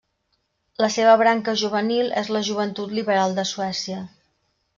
La 0.83 0.87
seva 0.95 1.11
branca 1.21 1.55
juvenil 1.63 2.09
és 2.23 2.31
la 2.37 2.41
Joventut 2.49 2.97
Liberal 3.01 3.37
de 3.41 3.47
Suècia. 3.53 4.03